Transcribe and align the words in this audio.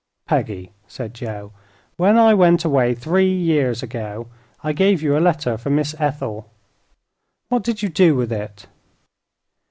"Peggy," 0.25 0.71
said 0.87 1.13
Joe, 1.13 1.51
"when 1.95 2.17
I 2.17 2.33
went 2.33 2.65
away, 2.65 2.95
three 2.95 3.31
years 3.31 3.83
ago, 3.83 4.25
I 4.63 4.73
gave 4.73 5.03
you 5.03 5.15
a 5.15 5.21
letter 5.21 5.59
for 5.59 5.69
Miss 5.69 5.93
Ethel. 5.99 6.49
What 7.49 7.61
did 7.61 7.83
you 7.83 7.89
do 7.89 8.15
with 8.15 8.31
it?" 8.33 8.65